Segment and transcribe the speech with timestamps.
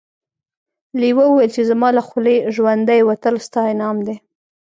[1.01, 4.15] لیوه وویل چې زما له خولې ژوندی وتل ستا انعام دی.